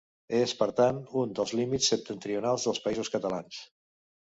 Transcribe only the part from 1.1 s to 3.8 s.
un dels límits septentrionals dels Països Catalans.